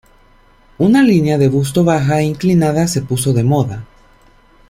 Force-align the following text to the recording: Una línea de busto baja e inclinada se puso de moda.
Una 0.79 1.03
línea 1.03 1.37
de 1.37 1.47
busto 1.47 1.83
baja 1.83 2.21
e 2.21 2.23
inclinada 2.23 2.87
se 2.87 3.03
puso 3.03 3.33
de 3.33 3.43
moda. 3.43 3.85